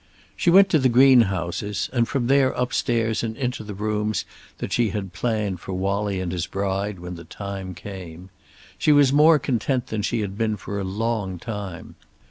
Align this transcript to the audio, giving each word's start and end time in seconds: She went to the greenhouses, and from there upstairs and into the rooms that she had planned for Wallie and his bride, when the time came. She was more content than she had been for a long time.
She 0.35 0.49
went 0.49 0.67
to 0.69 0.79
the 0.79 0.89
greenhouses, 0.89 1.87
and 1.93 2.07
from 2.07 2.25
there 2.25 2.49
upstairs 2.53 3.21
and 3.21 3.37
into 3.37 3.63
the 3.63 3.75
rooms 3.75 4.25
that 4.57 4.73
she 4.73 4.89
had 4.89 5.13
planned 5.13 5.59
for 5.59 5.73
Wallie 5.73 6.19
and 6.19 6.31
his 6.31 6.47
bride, 6.47 6.97
when 6.97 7.13
the 7.17 7.23
time 7.23 7.75
came. 7.75 8.31
She 8.79 8.91
was 8.91 9.13
more 9.13 9.37
content 9.37 9.85
than 9.93 10.01
she 10.01 10.21
had 10.21 10.39
been 10.39 10.57
for 10.57 10.79
a 10.79 10.83
long 10.83 11.37
time. 11.37 11.97